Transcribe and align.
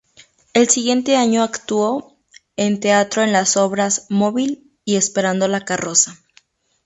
El 0.55 0.67
siguiente 0.67 1.15
año 1.15 1.43
actuó 1.43 2.17
en 2.55 2.79
teatro 2.79 3.21
en 3.21 3.31
las 3.33 3.55
obras 3.55 4.07
"Móvil" 4.09 4.73
y 4.83 4.95
"Esperando 4.95 5.47
la 5.47 5.63
carroza". 5.63 6.15